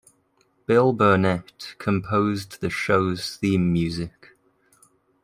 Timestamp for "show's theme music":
2.71-4.29